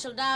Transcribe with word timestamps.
special 0.00 0.16
da 0.16 0.29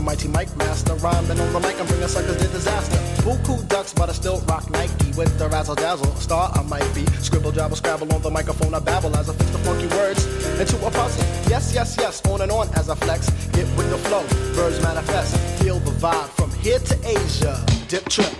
the 0.00 0.06
mighty 0.06 0.28
Mike 0.28 0.54
Master. 0.56 0.94
Rhyming 0.94 1.38
on 1.38 1.52
the 1.52 1.60
mic, 1.60 1.78
I'm 1.78 1.86
bringing 1.86 2.08
suckers 2.08 2.36
to 2.36 2.48
disaster. 2.48 2.96
Buku 3.22 3.66
ducks, 3.68 3.92
but 3.92 4.08
I 4.08 4.12
still 4.12 4.40
rock 4.48 4.68
Nike 4.70 5.12
with 5.16 5.38
the 5.38 5.48
razzle 5.48 5.74
dazzle. 5.74 6.14
Star 6.16 6.50
I 6.54 6.62
might 6.62 6.88
be. 6.94 7.04
Scribble, 7.20 7.52
dribble 7.52 7.76
scrabble 7.76 8.12
on 8.14 8.22
the 8.22 8.30
microphone. 8.30 8.74
I 8.74 8.78
babble 8.78 9.14
as 9.16 9.28
I 9.28 9.34
fix 9.34 9.50
the 9.50 9.58
funky 9.58 9.88
words 9.98 10.24
into 10.58 10.76
a 10.86 10.90
puzzle. 10.90 11.24
Yes, 11.50 11.72
yes, 11.74 11.96
yes, 11.98 12.24
on 12.26 12.40
and 12.40 12.50
on 12.50 12.68
as 12.74 12.88
I 12.88 12.94
flex. 12.94 13.28
Get 13.52 13.66
with 13.76 13.90
the 13.90 13.98
flow, 14.08 14.22
birds 14.54 14.80
manifest. 14.82 15.36
Feel 15.62 15.78
the 15.80 15.92
vibe 15.92 16.30
from 16.30 16.50
here 16.64 16.78
to 16.78 16.96
Asia. 17.06 17.64
Dip 17.88 18.08
trip. 18.08 18.39